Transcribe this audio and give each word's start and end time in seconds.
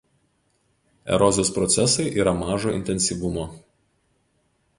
Erozijos 1.17 1.51
procesai 1.57 2.07
yra 2.23 2.33
mažo 2.39 2.75
intensyvumo. 2.79 3.45